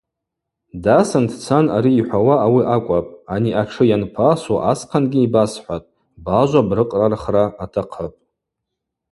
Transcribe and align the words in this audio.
Дасын 0.83 1.25
дцан 1.29 1.65
ари 1.75 1.91
йхӏвауа 1.99 2.35
ауи 2.45 2.61
акӏвапӏ, 2.75 3.13
ани 3.33 3.51
атшы 3.61 3.83
йанпасу 3.89 4.57
асхъангьи 4.71 5.25
йбасхӏватӏ, 5.25 5.91
бажва 6.25 6.61
брыкърархра 6.69 7.43
атахъыпӏ. 7.63 8.19